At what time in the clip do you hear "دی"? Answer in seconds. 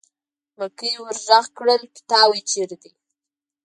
2.81-2.91